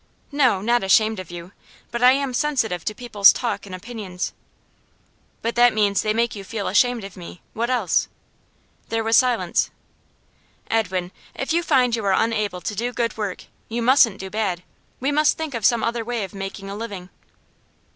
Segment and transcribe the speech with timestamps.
[0.31, 1.51] 'No, not ashamed of you.
[1.91, 4.33] But I am sensitive to people's talk and opinions.'
[5.43, 7.43] 'But that means they make you feel ashamed of me.
[7.53, 8.07] What else?'
[8.89, 9.69] There was silence.
[10.71, 14.63] 'Edwin, if you find you are unable to do good work, you mustn't do bad.
[14.99, 17.09] We must think of some other way of making a living.